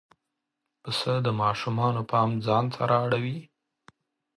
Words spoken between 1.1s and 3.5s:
د ماشومانو پام ځان ته را اړوي.